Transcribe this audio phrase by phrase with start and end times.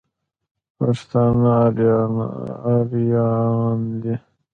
[0.77, 1.51] پښتانه
[2.77, 4.15] اريايان دي.